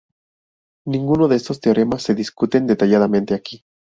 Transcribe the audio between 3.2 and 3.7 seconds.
aquí.